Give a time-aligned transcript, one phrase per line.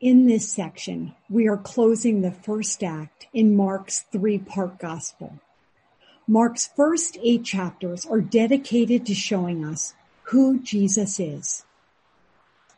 [0.00, 5.34] In this section, we are closing the first act in Mark's three-part gospel.
[6.26, 9.92] Mark's first eight chapters are dedicated to showing us
[10.22, 11.66] who Jesus is.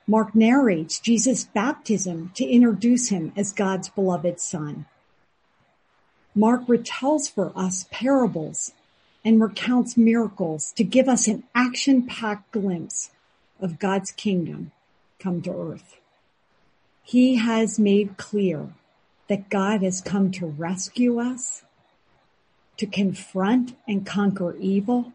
[0.04, 4.86] Mark narrates Jesus' baptism to introduce him as God's beloved son.
[6.34, 8.72] Mark retells for us parables
[9.24, 13.12] and recounts miracles to give us an action-packed glimpse
[13.60, 14.72] of God's kingdom
[15.20, 15.98] come to earth.
[17.02, 18.68] He has made clear
[19.28, 21.62] that God has come to rescue us,
[22.76, 25.12] to confront and conquer evil,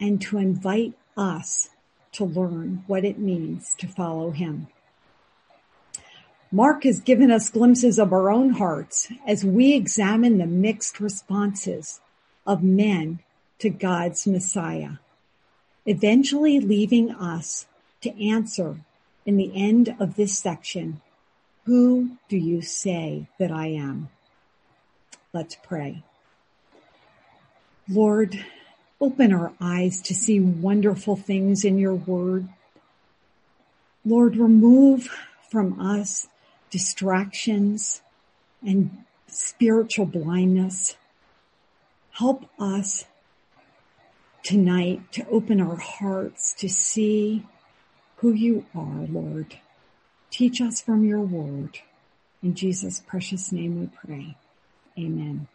[0.00, 1.70] and to invite us
[2.12, 4.68] to learn what it means to follow him.
[6.50, 12.00] Mark has given us glimpses of our own hearts as we examine the mixed responses
[12.46, 13.18] of men
[13.58, 14.92] to God's Messiah,
[15.84, 17.66] eventually leaving us
[18.00, 18.80] to answer
[19.26, 21.02] in the end of this section,
[21.64, 24.08] who do you say that I am?
[25.32, 26.04] Let's pray.
[27.88, 28.44] Lord,
[29.00, 32.48] open our eyes to see wonderful things in your word.
[34.04, 35.08] Lord, remove
[35.50, 36.28] from us
[36.70, 38.00] distractions
[38.64, 40.96] and spiritual blindness.
[42.12, 43.04] Help us
[44.42, 47.44] tonight to open our hearts to see
[48.16, 49.58] who you are, Lord.
[50.30, 51.78] Teach us from your word.
[52.42, 54.36] In Jesus' precious name we pray.
[54.98, 55.48] Amen.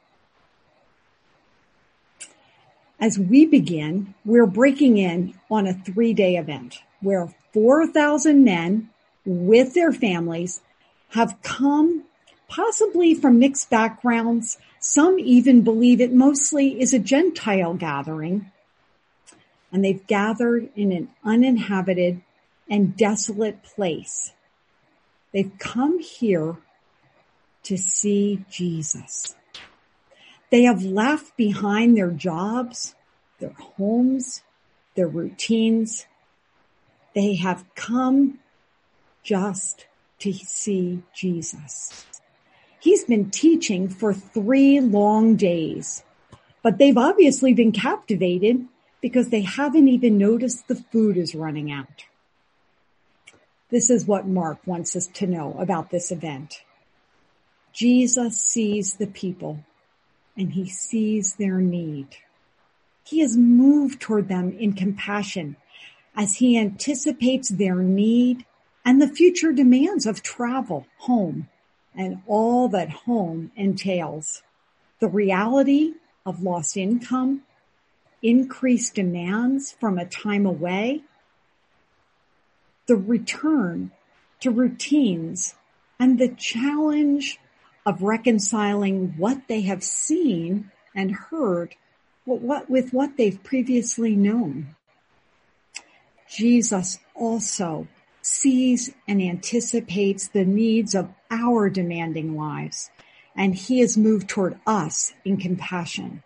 [2.99, 8.89] As we begin, we're breaking in on a three day event where 4,000 men
[9.25, 10.61] with their families
[11.09, 12.03] have come
[12.47, 14.57] possibly from mixed backgrounds.
[14.79, 18.51] Some even believe it mostly is a Gentile gathering.
[19.71, 22.21] And they've gathered in an uninhabited
[22.69, 24.33] and desolate place.
[25.33, 26.57] They've come here
[27.63, 29.35] to see Jesus.
[30.49, 32.95] They have left behind their jobs,
[33.39, 34.43] their homes,
[34.95, 36.05] their routines.
[37.15, 38.39] They have come
[39.23, 39.87] just
[40.19, 42.05] to see Jesus.
[42.79, 46.03] He's been teaching for three long days,
[46.63, 48.65] but they've obviously been captivated
[49.01, 52.05] because they haven't even noticed the food is running out.
[53.71, 56.61] This is what Mark wants us to know about this event.
[57.71, 59.63] Jesus sees the people
[60.35, 62.07] and he sees their need.
[63.05, 65.55] He is moved toward them in compassion
[66.15, 68.45] as he anticipates their need
[68.83, 71.47] and the future demands of travel, home,
[71.95, 74.43] and all that home entails.
[74.99, 75.93] The reality
[76.25, 77.43] of lost income,
[78.21, 81.03] increased demands from a time away,
[82.91, 83.89] the return
[84.41, 85.55] to routines,
[85.97, 87.39] and the challenge
[87.85, 91.73] of reconciling what they have seen and heard
[92.25, 94.75] with what they've previously known.
[96.29, 97.87] Jesus also
[98.21, 102.91] sees and anticipates the needs of our demanding lives,
[103.37, 106.23] and he has moved toward us in compassion.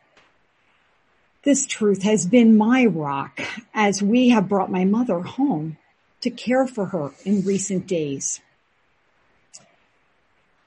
[1.44, 3.40] This truth has been my rock
[3.72, 5.78] as we have brought my mother home
[6.26, 8.42] to care for her in recent days.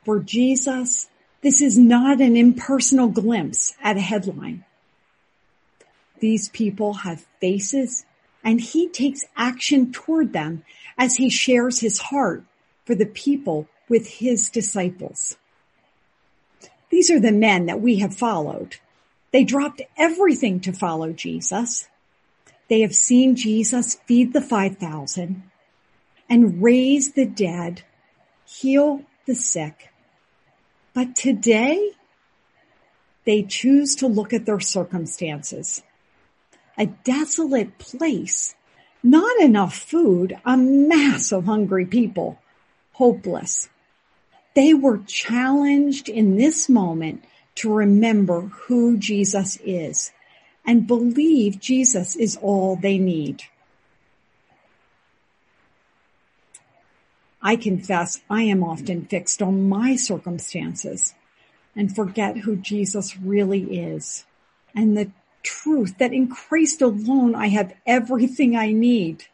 [0.04, 1.10] For Jesus,
[1.42, 4.64] this is not an impersonal glimpse at a headline.
[6.20, 8.06] These people have faces
[8.44, 10.62] and he takes action toward them
[10.96, 12.44] as he shares his heart
[12.84, 15.36] for the people with his disciples.
[16.88, 18.76] These are the men that we have followed.
[19.32, 21.88] They dropped everything to follow Jesus.
[22.68, 25.42] They have seen Jesus feed the 5,000
[26.28, 27.82] and raise the dead,
[28.44, 29.90] heal the sick.
[30.92, 31.92] But today,
[33.24, 35.82] they choose to look at their circumstances.
[36.76, 38.54] A desolate place
[39.02, 42.38] not enough food, a mass of hungry people,
[42.92, 43.68] hopeless.
[44.54, 47.24] They were challenged in this moment
[47.56, 50.12] to remember who Jesus is
[50.68, 53.42] and believe Jesus is all they need.
[57.40, 61.14] I confess I am often fixed on my circumstances
[61.74, 64.26] and forget who Jesus really is
[64.74, 65.10] and the
[65.42, 69.24] truth that in Christ alone I have everything I need.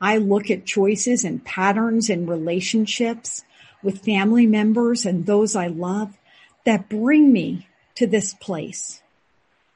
[0.00, 3.44] I look at choices and patterns and relationships
[3.84, 6.18] with family members and those I love
[6.64, 9.00] that bring me to this place.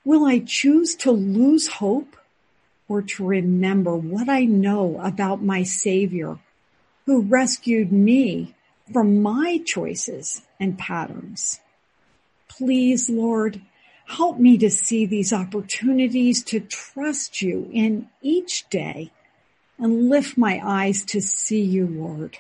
[0.05, 2.17] Will I choose to lose hope
[2.89, 6.39] or to remember what I know about my Savior
[7.07, 8.55] who rescued me
[8.93, 11.61] from my choices and patterns.
[12.49, 13.61] Please, Lord,
[14.07, 19.11] help me to see these opportunities to trust you in each day
[19.79, 22.39] and lift my eyes to see you, Lord.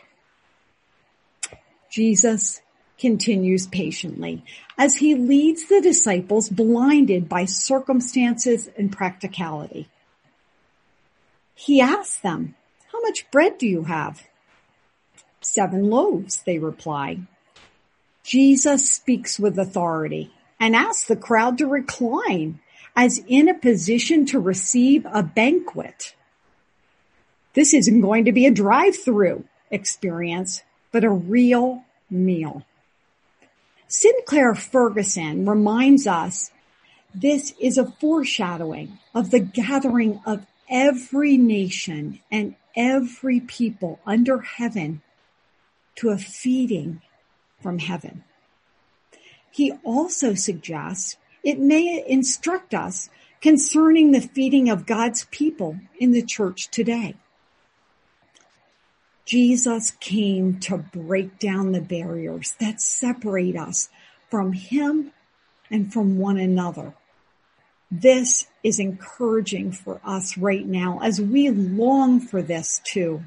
[1.90, 2.60] Jesus
[2.98, 4.44] continues patiently
[4.78, 9.88] as he leads the disciples blinded by circumstances and practicality.
[11.54, 12.54] He asks them,
[12.92, 14.22] how much bread do you have?
[15.40, 17.20] Seven loaves, they reply.
[18.22, 22.60] Jesus speaks with authority and asks the crowd to recline
[22.96, 26.14] as in a position to receive a banquet.
[27.54, 30.62] This isn't going to be a drive-through experience,
[30.92, 32.64] but a real meal.
[33.88, 36.50] Sinclair Ferguson reminds us
[37.14, 45.02] this is a foreshadowing of the gathering of every nation and every people under heaven
[45.96, 47.00] to a feeding
[47.62, 48.24] from heaven.
[49.50, 53.10] He also suggests it may instruct us
[53.40, 57.14] concerning the feeding of God's people in the church today.
[59.24, 63.88] Jesus came to break down the barriers that separate us
[64.28, 65.12] from him
[65.70, 66.94] and from one another.
[67.90, 73.22] This is encouraging for us right now as we long for this too.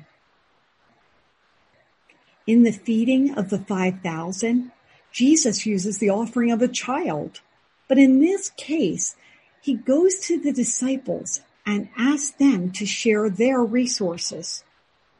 [2.46, 4.72] In the feeding of the 5,000,
[5.12, 7.42] Jesus uses the offering of a child.
[7.88, 9.16] But in this case,
[9.62, 14.64] he goes to the disciples and asks them to share their resources.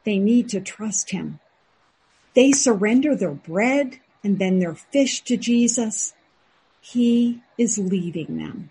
[0.08, 1.38] They need to trust him.
[2.32, 6.14] They surrender their bread and then their fish to Jesus.
[6.80, 8.70] He is leading them.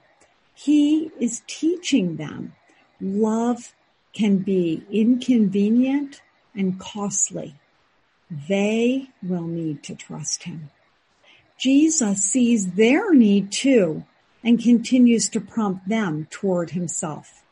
[0.55, 2.55] He is teaching them
[2.99, 3.75] love
[4.13, 6.23] can be inconvenient
[6.55, 7.53] and costly.
[8.31, 10.71] They will need to trust him.
[11.59, 14.05] Jesus sees their need too
[14.43, 17.43] and continues to prompt them toward himself.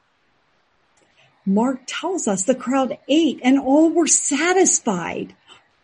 [1.45, 5.35] Mark tells us the crowd ate and all were satisfied.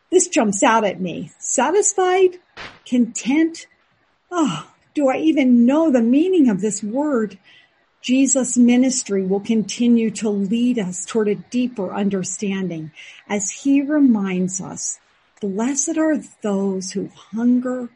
[0.10, 1.32] This jumps out at me.
[1.38, 2.40] Satisfied?
[2.86, 3.68] Content?
[4.32, 7.38] Oh, do I even know the meaning of this word?
[8.02, 12.92] Jesus' ministry will continue to lead us toward a deeper understanding
[13.30, 15.00] as he reminds us,
[15.40, 17.90] blessed are those who hunger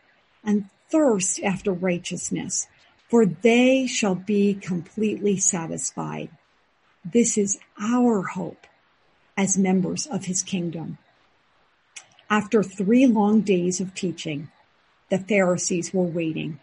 [0.43, 2.67] and thirst after righteousness,
[3.09, 6.29] for they shall be completely satisfied.
[7.13, 8.65] This is our hope
[9.37, 10.97] as members of his kingdom.
[12.31, 14.49] After three long days of teaching,
[15.09, 16.59] the Pharisees were waiting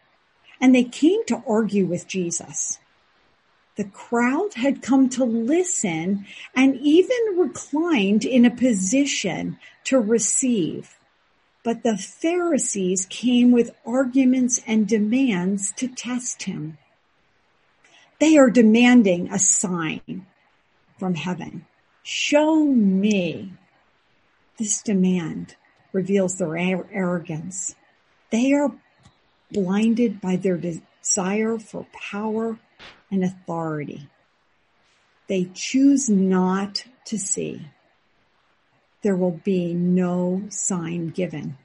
[0.60, 2.78] and they came to argue with Jesus.
[3.76, 10.98] The crowd had come to listen and even reclined in a position to receive.
[11.62, 16.78] But the Pharisees came with arguments and demands to test him.
[18.18, 20.26] They are demanding a sign
[20.98, 21.66] from heaven.
[22.02, 23.52] Show me.
[24.58, 25.56] This demand
[25.92, 27.74] reveals their arrogance.
[28.30, 28.72] They are
[29.50, 32.58] blinded by their desire for power
[33.10, 34.08] and authority.
[35.28, 37.66] They choose not to see.
[39.02, 41.58] There will be no sign given.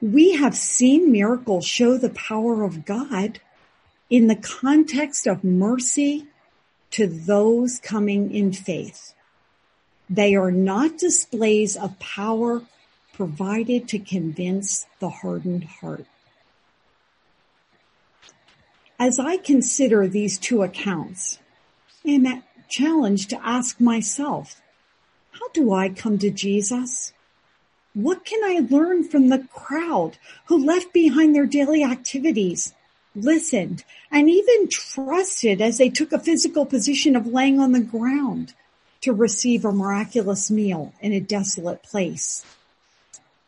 [0.00, 3.40] We have seen miracles show the power of God
[4.10, 6.26] in the context of mercy
[6.92, 9.14] to those coming in faith.
[10.08, 12.62] They are not displays of power
[13.12, 16.06] provided to convince the hardened heart.
[18.98, 21.38] As I consider these two accounts,
[22.06, 24.60] I am challenged to ask myself,
[25.32, 27.12] how do I come to Jesus?
[27.94, 32.74] What can I learn from the crowd who left behind their daily activities
[33.14, 38.54] listened, and even trusted as they took a physical position of laying on the ground
[39.02, 42.44] to receive a miraculous meal in a desolate place.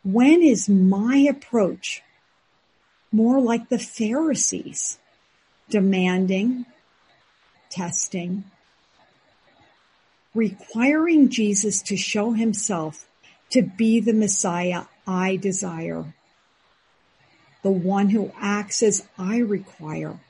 [0.03, 2.03] When is my approach
[3.11, 4.99] more like the Pharisees,
[5.71, 6.67] demanding,
[7.71, 8.45] testing,
[10.35, 13.07] requiring Jesus to show himself
[13.51, 16.14] to be the Messiah I desire?
[17.65, 20.21] The one who acts as I require,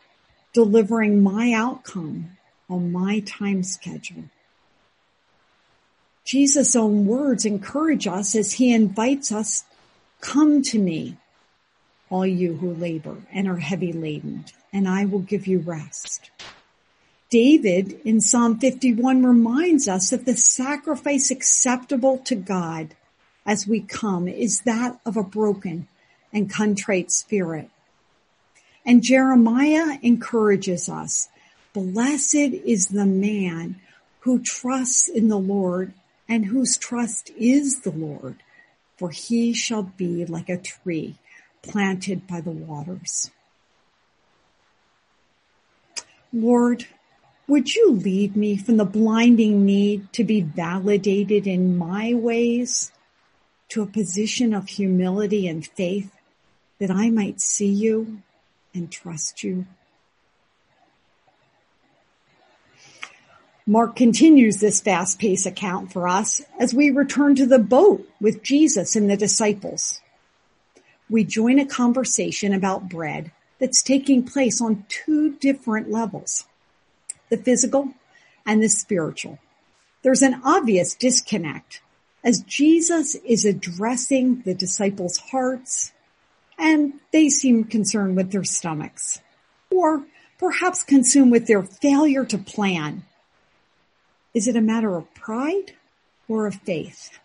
[0.53, 2.39] delivering my outcome
[2.71, 4.25] on my time schedule.
[6.25, 9.65] Jesus' own words encourage us as he invites us,
[10.21, 11.17] come to me,
[12.09, 16.31] all you who labor and are heavy laden, and I will give you rest.
[17.31, 22.95] David in Psalm 51 reminds us that the sacrifice acceptable to God
[23.45, 25.89] as we come is that of a broken
[26.35, 27.71] and contrite spirit.
[28.85, 31.29] And Jeremiah encourages us,
[31.73, 33.81] blessed is the man
[34.21, 35.95] who trusts in the Lord
[36.29, 38.37] and whose trust is the Lord,
[38.99, 41.17] for he shall be like a tree
[41.63, 43.31] planted by the waters.
[46.33, 46.87] Lord,
[47.47, 52.91] would you lead me from the blinding need to be validated in my ways
[53.69, 56.14] to a position of humility and faith
[56.85, 58.21] that I might see you
[58.75, 59.65] and trust you?
[63.67, 68.43] Mark continues this fast paced account for us as we return to the boat with
[68.43, 70.03] Jesus and the disciples.
[71.09, 76.45] We join a conversation about bread that's taking place on two different levels,
[77.31, 77.95] the physical
[78.45, 79.39] and the spiritual.
[80.03, 81.81] There's an obvious disconnect
[82.23, 85.93] as Jesus is addressing the disciples' hearts
[86.59, 89.21] and they seem concerned with their stomachs
[89.71, 90.05] or
[90.39, 93.05] perhaps consumed with their failure to plan
[94.35, 95.75] is it a matter of pride
[96.29, 97.19] or of faith?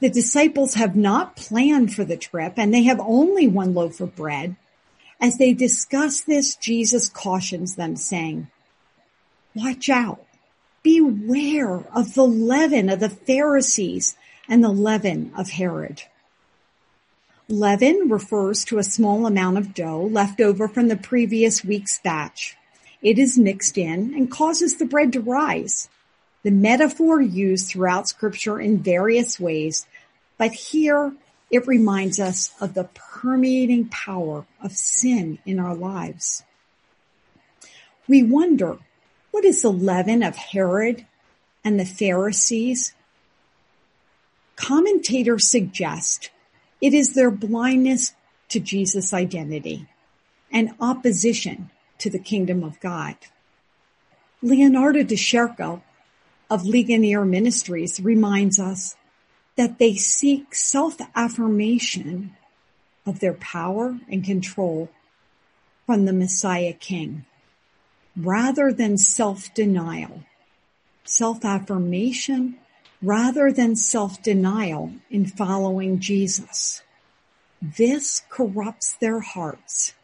[0.00, 4.14] The disciples have not planned for the trip and they have only one loaf of
[4.14, 4.56] bread.
[5.20, 8.48] As they discuss this, Jesus cautions them saying,
[9.54, 10.24] watch out.
[10.82, 14.16] Beware of the leaven of the Pharisees
[14.48, 16.02] and the leaven of Herod.
[17.50, 22.58] Leaven refers to a small amount of dough left over from the previous week's batch.
[23.00, 25.88] It is mixed in and causes the bread to rise.
[26.42, 29.86] The metaphor used throughout scripture in various ways,
[30.36, 31.14] but here
[31.50, 36.44] it reminds us of the permeating power of sin in our lives.
[38.06, 38.76] We wonder,
[39.30, 41.06] what is the leaven of Herod
[41.64, 42.92] and the Pharisees?
[44.56, 46.28] Commentators suggest
[46.80, 48.14] it is their blindness
[48.48, 49.86] to Jesus' identity
[50.50, 53.16] and opposition to the kingdom of God.
[54.40, 55.82] Leonardo De Chirico
[56.48, 58.96] of Ligonier Ministries reminds us
[59.56, 62.36] that they seek self-affirmation
[63.04, 64.88] of their power and control
[65.84, 67.24] from the Messiah King
[68.16, 70.22] rather than self-denial.
[71.04, 72.58] Self-affirmation
[73.02, 76.82] rather than self-denial in following Jesus.
[77.60, 79.94] This corrupts their hearts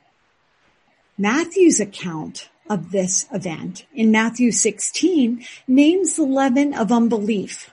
[1.17, 7.71] Matthew's account of this event in Matthew 16 names the leaven of unbelief.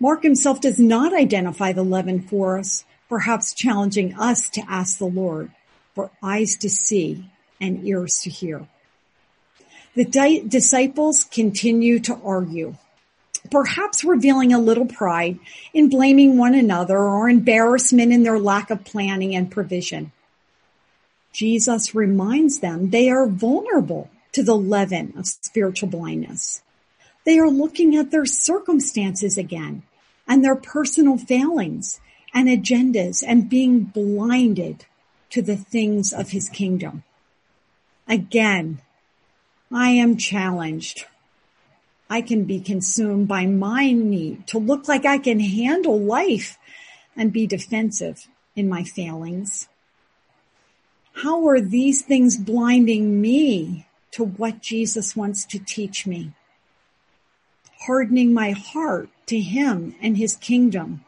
[0.00, 5.06] Mark himself does not identify the leaven for us, perhaps challenging us to ask the
[5.06, 5.52] Lord
[5.94, 7.30] for eyes to see
[7.60, 8.66] and ears to hear.
[9.94, 12.74] The di- disciples continue to argue,
[13.50, 15.38] perhaps revealing a little pride
[15.72, 20.12] in blaming one another or embarrassment in their lack of planning and provision.
[21.32, 26.62] Jesus reminds them they are vulnerable to the leaven of spiritual blindness.
[27.24, 29.82] They are looking at their circumstances again
[30.26, 32.00] and their personal failings
[32.32, 34.84] and agendas and being blinded
[35.30, 37.02] to the things of his kingdom.
[38.06, 38.80] Again,
[39.72, 41.06] I am challenged.
[42.08, 46.58] I can be consumed by my need to look like I can handle life
[47.16, 49.68] and be defensive in my failings.
[51.22, 56.32] How are these things blinding me to what Jesus wants to teach me?
[57.86, 61.04] Hardening my heart to him and his kingdom.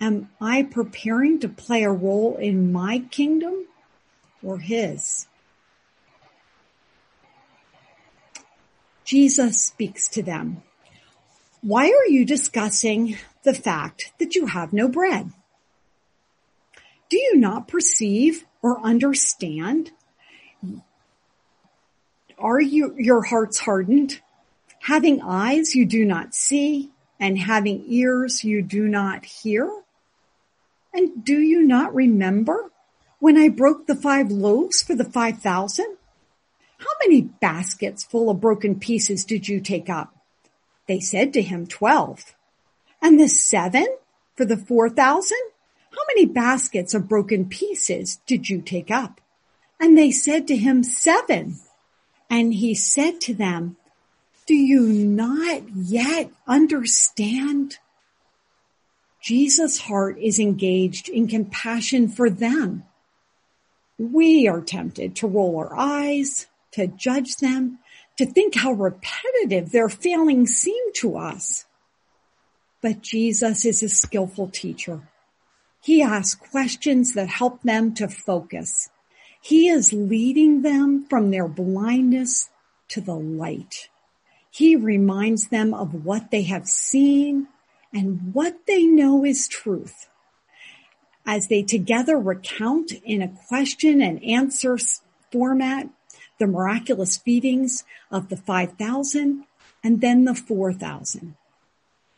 [0.00, 3.66] Am I preparing to play a role in my kingdom
[4.42, 5.26] or his?
[9.06, 10.62] Jesus speaks to them.
[11.62, 15.30] Why are you discussing the fact that you have no bread?
[17.08, 19.92] Do you not perceive or understand?
[22.36, 24.20] Are you, your hearts hardened?
[24.80, 29.70] Having eyes you do not see and having ears you do not hear?
[30.92, 32.72] And do you not remember
[33.20, 35.96] when I broke the five loaves for the five thousand?
[36.78, 40.14] How many baskets full of broken pieces did you take up?
[40.86, 42.34] They said to him, twelve.
[43.02, 43.86] And the seven
[44.36, 45.38] for the four thousand?
[45.90, 49.20] How many baskets of broken pieces did you take up?
[49.80, 51.58] And they said to him, seven.
[52.28, 53.76] And he said to them,
[54.46, 57.78] do you not yet understand?
[59.20, 62.84] Jesus' heart is engaged in compassion for them.
[63.98, 67.78] We are tempted to roll our eyes, to judge them,
[68.18, 71.64] to think how repetitive their failings seem to us.
[72.82, 75.08] But Jesus is a skillful teacher.
[75.82, 78.90] He asks questions that help them to focus.
[79.40, 82.50] He is leading them from their blindness
[82.88, 83.88] to the light.
[84.50, 87.48] He reminds them of what they have seen
[87.90, 90.08] and what they know is truth.
[91.24, 94.76] As they together recount in a question and answer
[95.32, 95.88] format
[96.38, 99.44] the miraculous feedings of the 5,000
[99.82, 101.36] and then the 4,000.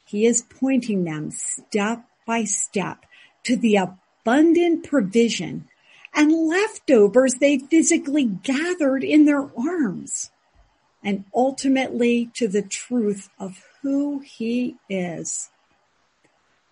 [0.05, 3.05] He is pointing them step by step
[3.45, 5.69] to the abundant provision
[6.15, 10.31] and leftovers they physically gathered in their arms
[11.05, 15.51] and ultimately to the truth of who he is.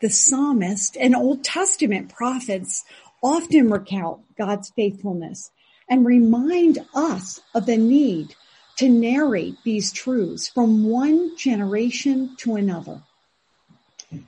[0.00, 2.85] The psalmist and Old Testament prophets
[3.23, 5.50] often recount God's faithfulness
[5.88, 8.35] and remind us of the need
[8.76, 13.02] to narrate these truths from one generation to another.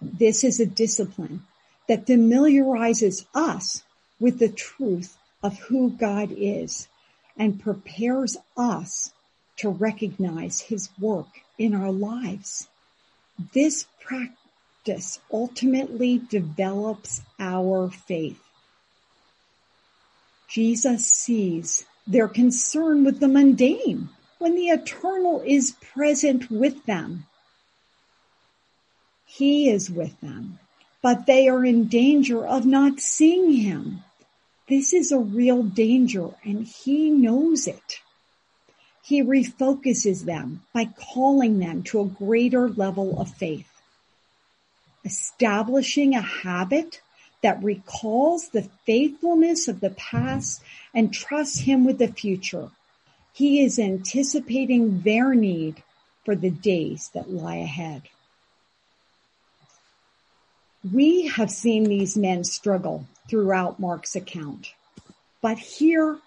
[0.01, 1.45] This is a discipline
[1.87, 3.83] that familiarizes us
[4.21, 6.89] with the truth of who God is
[7.37, 9.13] and prepares us
[9.59, 12.69] to recognize his work in our lives.
[13.53, 18.43] This practice ultimately develops our faith.
[20.49, 27.27] Jesus sees their concern with the mundane when the eternal is present with them.
[29.27, 30.59] He is with them,
[31.03, 34.03] but they are in danger of not seeing him.
[34.69, 38.01] This is a real danger and he knows it.
[39.03, 43.69] He refocuses them by calling them to a greater level of faith.
[45.05, 47.01] Establishing a habit
[47.43, 50.63] that recalls the faithfulness of the past
[50.95, 52.71] and trusts him with the future.
[53.33, 55.83] He is anticipating their need
[56.25, 58.03] for the days that lie ahead.
[60.93, 64.73] We have seen these men struggle throughout Mark's account,
[65.41, 66.19] but here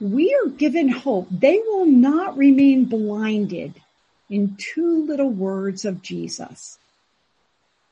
[0.00, 1.28] we are given hope.
[1.30, 3.80] They will not remain blinded
[4.28, 6.78] in two little words of Jesus.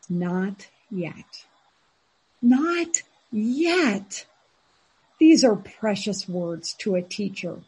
[0.09, 1.45] Not yet.
[2.41, 4.27] Not yet.
[5.19, 7.61] These are precious words to a teacher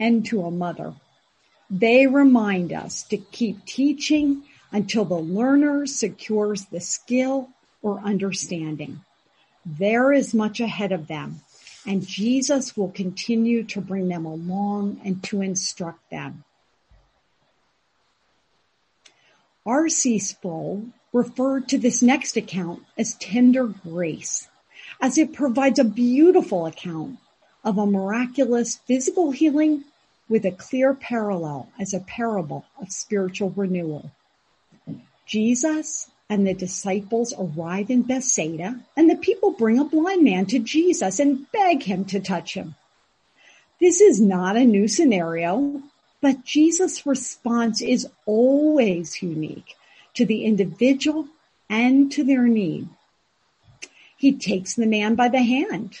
[0.00, 0.94] and to a mother.
[1.70, 7.48] They remind us to keep teaching until the learner secures the skill
[7.82, 9.00] or understanding.
[9.64, 11.40] There is much ahead of them
[11.86, 16.44] and Jesus will continue to bring them along and to instruct them.
[19.64, 20.18] R.C.
[20.18, 24.48] Sproul referred to this next account as tender grace,
[25.00, 27.18] as it provides a beautiful account
[27.64, 29.84] of a miraculous physical healing
[30.28, 34.10] with a clear parallel as a parable of spiritual renewal.
[35.26, 40.58] Jesus and the disciples arrive in Bethsaida and the people bring a blind man to
[40.58, 42.74] Jesus and beg him to touch him.
[43.80, 45.82] This is not a new scenario,
[46.20, 49.75] but Jesus' response is always unique
[50.16, 51.28] to the individual
[51.70, 52.88] and to their need.
[54.16, 56.00] He takes the man by the hand.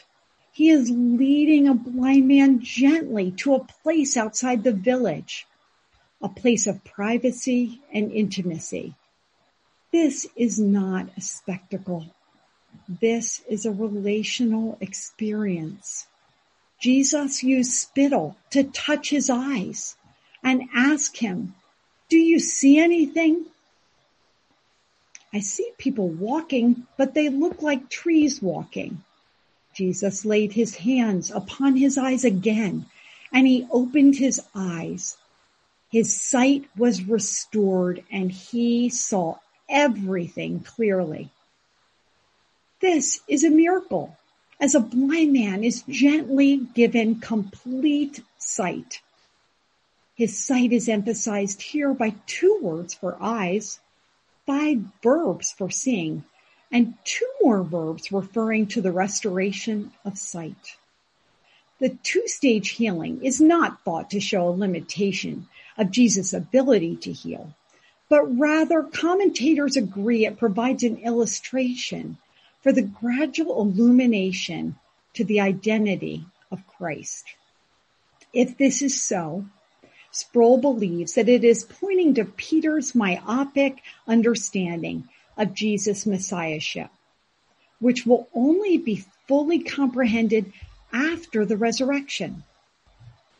[0.52, 5.46] He is leading a blind man gently to a place outside the village,
[6.20, 8.94] a place of privacy and intimacy
[9.96, 12.04] this is not a spectacle.
[12.86, 16.06] This is a relational experience.
[16.78, 19.96] Jesus used spittle to touch his eyes
[20.42, 21.54] and ask him,
[22.10, 23.46] do you see anything?
[25.32, 29.02] I see people walking, but they look like trees walking.
[29.74, 32.86] Jesus laid his hands upon his eyes again
[33.32, 35.16] and he opened his eyes.
[35.90, 41.30] His sight was restored and he saw everything clearly.
[42.80, 44.16] This is a miracle
[44.60, 49.00] as a blind man is gently given complete sight.
[50.14, 53.80] His sight is emphasized here by two words for eyes,
[54.46, 56.24] five verbs for seeing,
[56.72, 60.76] and two more verbs referring to the restoration of sight.
[61.78, 67.54] The two-stage healing is not thought to show a limitation of Jesus' ability to heal,
[68.08, 72.16] but rather commentators agree it provides an illustration
[72.62, 74.76] for the gradual illumination
[75.14, 77.26] to the identity of Christ.
[78.32, 79.46] If this is so,
[80.18, 86.88] Sproul believes that it is pointing to Peter's myopic understanding of Jesus' messiahship,
[87.80, 90.54] which will only be fully comprehended
[90.90, 92.44] after the resurrection.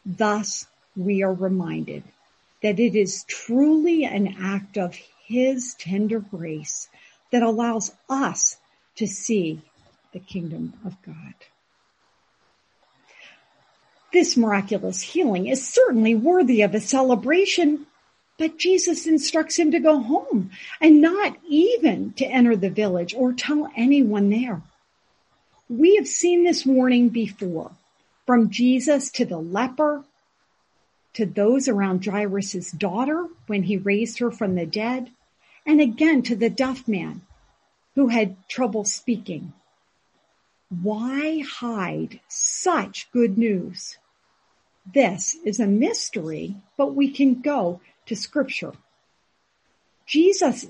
[0.05, 2.03] Thus, we are reminded
[2.63, 6.91] that it is truly an act of His tender grace
[7.33, 8.59] that allows us
[8.97, 9.63] to see
[10.13, 11.35] the kingdom of God.
[14.13, 17.87] This miraculous healing is certainly worthy of a celebration,
[18.39, 23.33] but Jesus instructs him to go home and not even to enter the village or
[23.33, 24.63] tell anyone there.
[25.69, 27.73] We have seen this warning before
[28.27, 30.05] from Jesus to the leper,
[31.15, 35.11] to those around Jairus' daughter when he raised her from the dead,
[35.65, 37.23] and again to the deaf man
[37.95, 39.53] who had trouble speaking.
[40.69, 43.99] Why hide such good news?
[44.93, 48.73] This is a mystery, but we can go to scripture.
[50.07, 50.67] Jesus,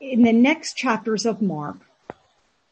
[0.00, 1.76] in the next chapters of Mark,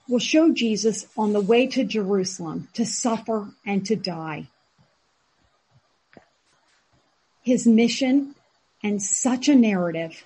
[0.09, 4.49] will show Jesus on the way to Jerusalem to suffer and to die.
[7.43, 8.35] His mission
[8.83, 10.25] and such a narrative.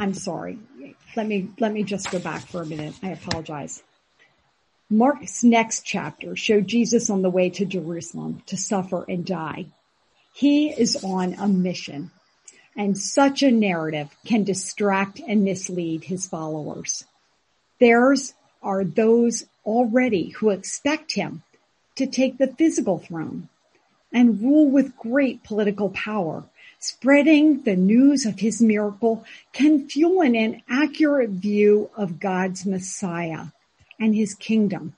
[0.00, 0.58] I'm sorry.
[1.14, 2.94] Let me, let me just go back for a minute.
[3.02, 3.82] I apologize.
[4.88, 9.66] Mark's next chapter showed Jesus on the way to Jerusalem to suffer and die.
[10.32, 12.10] He is on a mission
[12.76, 17.04] and such a narrative can distract and mislead his followers.
[17.78, 18.32] Theirs
[18.62, 21.42] are those already who expect him
[21.96, 23.50] to take the physical throne
[24.12, 26.44] and rule with great political power.
[26.82, 33.48] Spreading the news of his miracle can fuel an inaccurate view of God's Messiah
[33.98, 34.96] and his kingdom.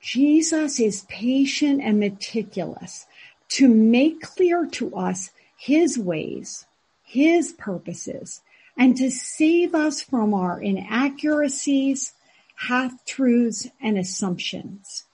[0.00, 3.06] Jesus is patient and meticulous
[3.50, 6.66] to make clear to us his ways,
[7.04, 8.40] his purposes,
[8.76, 12.12] and to save us from our inaccuracies,
[12.56, 15.04] half-truths, and assumptions.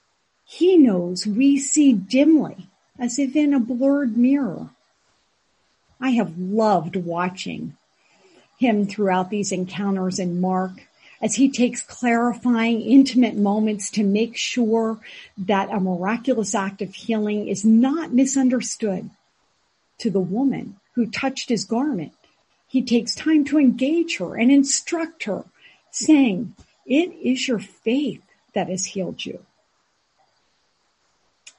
[0.46, 4.70] He knows we see dimly as if in a blurred mirror.
[6.00, 7.76] I have loved watching
[8.58, 10.72] him throughout these encounters in Mark
[11.20, 14.98] as he takes clarifying, intimate moments to make sure
[15.36, 19.10] that a miraculous act of healing is not misunderstood.
[19.98, 22.12] To the woman who touched his garment,
[22.68, 25.44] he takes time to engage her and instruct her,
[25.90, 26.54] saying,
[26.86, 28.22] it is your faith
[28.54, 29.44] that has healed you.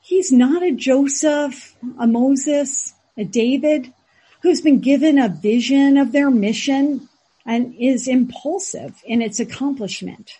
[0.01, 3.93] He's not a Joseph, a Moses, a David
[4.41, 7.09] who's been given a vision of their mission
[7.45, 10.39] and is impulsive in its accomplishment.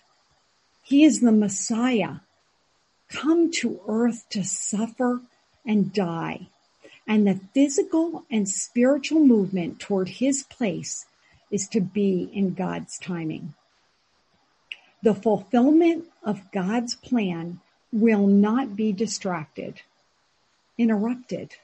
[0.82, 2.16] He is the Messiah,
[3.08, 5.20] come to earth to suffer
[5.66, 6.48] and die.
[7.06, 11.06] And the physical and spiritual movement toward his place
[11.50, 13.54] is to be in God's timing.
[15.02, 17.60] The fulfillment of God's plan
[17.92, 19.80] will not be distracted,
[20.78, 21.56] interrupted,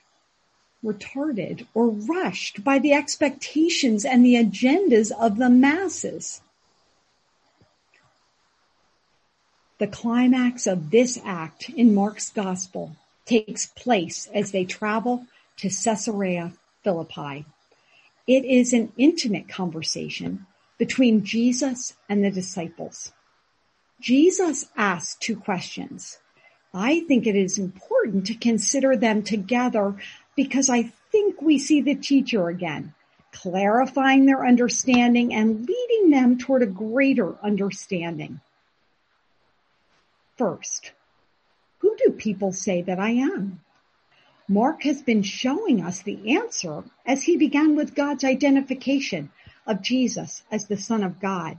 [0.87, 6.41] retarded or rushed by the expectations and the agendas of the masses.
[9.79, 12.97] The climax of this act in Mark's gospel
[13.27, 15.27] takes place as they travel
[15.59, 17.45] to Caesarea Philippi.
[18.27, 20.47] It is an intimate conversation
[20.79, 23.13] between Jesus and the disciples.
[24.01, 26.19] Jesus asks two questions.
[26.73, 29.97] I think it is important to consider them together
[30.37, 32.95] because I think we see the teacher again,
[33.33, 38.41] clarifying their understanding and leading them toward a greater understanding.
[40.37, 40.93] First,
[41.79, 43.63] who do people say that I am?
[44.49, 49.31] Mark has been showing us the answer as he began with God's identification
[49.67, 51.57] of Jesus as the Son of God.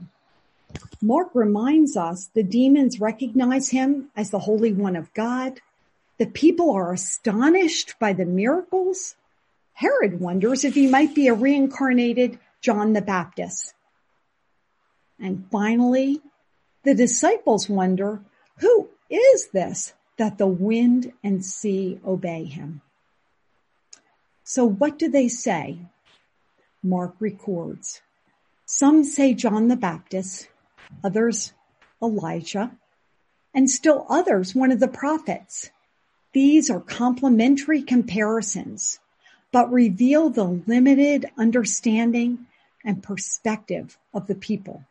[1.02, 5.60] Mark reminds us the demons recognize him as the Holy One of God,
[6.18, 9.14] the people are astonished by the miracles.
[9.72, 13.74] Herod wonders if he might be a reincarnated John the Baptist.
[15.20, 16.20] And finally,
[16.84, 18.20] the disciples wonder,
[18.58, 22.80] who is this that the wind and sea obey him?
[24.42, 25.78] So what do they say?
[26.82, 28.00] Mark records.
[28.64, 30.48] Some say John the Baptist,
[31.04, 31.52] others
[32.02, 32.72] Elijah,
[33.54, 35.70] and still others one of the prophets.
[36.32, 38.98] These are complimentary comparisons,
[39.50, 42.46] but reveal the limited understanding
[42.84, 44.84] and perspective of the people.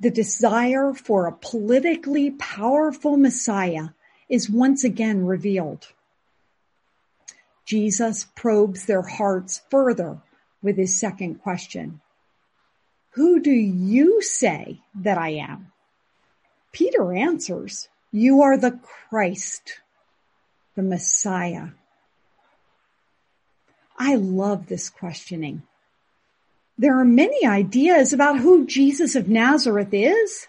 [0.00, 3.90] The desire for a politically powerful Messiah
[4.30, 5.88] is once again revealed.
[7.66, 10.18] Jesus probes their hearts further
[10.62, 12.00] with his second question.
[13.10, 15.72] Who do you say that I am?
[16.72, 19.80] Peter answers, you are the Christ,
[20.76, 21.68] the Messiah.
[23.98, 25.62] I love this questioning.
[26.78, 30.46] There are many ideas about who Jesus of Nazareth is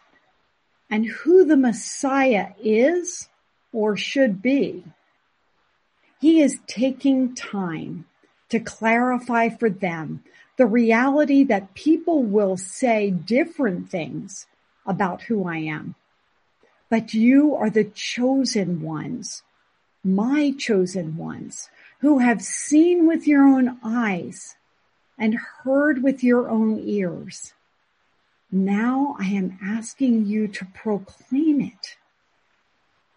[0.90, 3.28] and who the Messiah is
[3.74, 4.86] or should be.
[6.20, 8.06] He is taking time
[8.50, 10.24] to clarify for them
[10.58, 14.46] the reality that people will say different things
[14.86, 15.96] about who I am.
[16.90, 19.44] But you are the chosen ones,
[20.04, 24.56] my chosen ones, who have seen with your own eyes
[25.18, 27.54] and heard with your own ears.
[28.52, 31.98] Now I am asking you to proclaim it.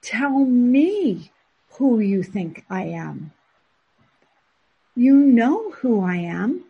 [0.02, 1.32] Tell me
[1.70, 3.32] who you think I am.
[4.94, 6.64] You know who I am,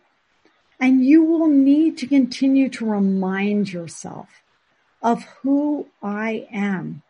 [0.79, 4.41] and you will need to continue to remind yourself
[5.01, 7.03] of who I am.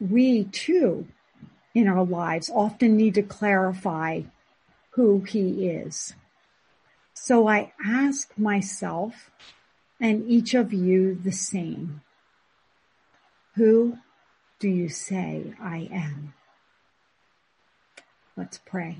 [0.00, 1.06] We too,
[1.74, 4.22] in our lives, often need to clarify
[4.90, 6.14] who He is.
[7.14, 9.30] So I ask myself
[10.00, 12.02] and each of you the same.
[13.54, 13.98] Who
[14.58, 16.34] do you say I am?
[18.36, 18.98] Let's pray.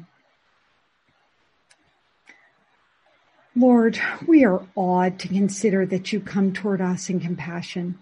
[3.55, 7.99] Lord, we are awed to consider that you come toward us in compassion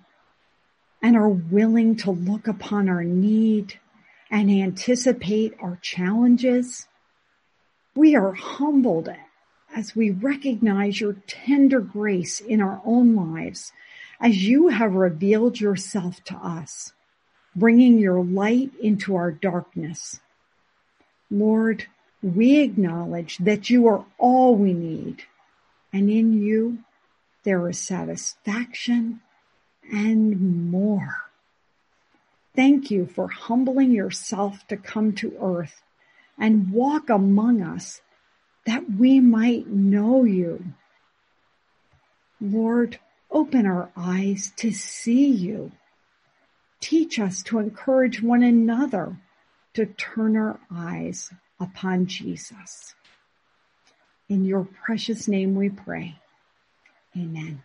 [1.02, 3.79] and are willing to look upon our need
[4.30, 6.86] and anticipate our challenges.
[7.94, 9.08] We are humbled
[9.74, 13.72] as we recognize your tender grace in our own lives
[14.20, 16.92] as you have revealed yourself to us,
[17.56, 20.20] bringing your light into our darkness.
[21.30, 21.86] Lord,
[22.22, 25.22] we acknowledge that you are all we need
[25.92, 26.78] and in you
[27.42, 29.20] there is satisfaction
[29.90, 31.29] and more.
[32.60, 35.80] Thank you for humbling yourself to come to earth
[36.38, 38.02] and walk among us
[38.66, 40.62] that we might know you.
[42.38, 42.98] Lord,
[43.30, 45.72] open our eyes to see you.
[46.80, 49.16] Teach us to encourage one another
[49.72, 52.94] to turn our eyes upon Jesus.
[54.28, 56.16] In your precious name we pray.
[57.16, 57.62] Amen.